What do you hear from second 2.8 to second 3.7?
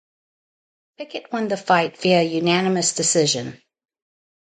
decision.